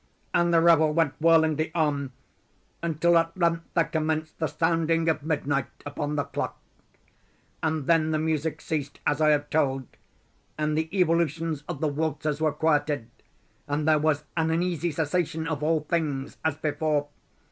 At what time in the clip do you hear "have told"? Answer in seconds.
9.29-9.85